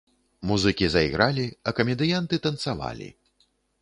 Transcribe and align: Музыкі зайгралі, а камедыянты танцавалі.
Музыкі 0.51 0.87
зайгралі, 0.95 1.45
а 1.69 1.73
камедыянты 1.81 2.41
танцавалі. 2.47 3.09